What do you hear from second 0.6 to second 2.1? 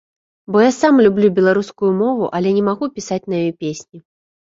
я сам люблю беларускую